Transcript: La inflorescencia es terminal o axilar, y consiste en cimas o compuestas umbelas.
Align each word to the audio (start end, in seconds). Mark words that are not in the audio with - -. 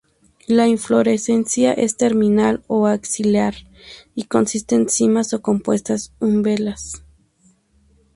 La 0.47 0.67
inflorescencia 0.67 1.73
es 1.73 1.95
terminal 1.95 2.63
o 2.65 2.87
axilar, 2.87 3.53
y 4.15 4.23
consiste 4.23 4.73
en 4.73 4.89
cimas 4.89 5.31
o 5.35 5.43
compuestas 5.43 6.11
umbelas. 6.19 7.03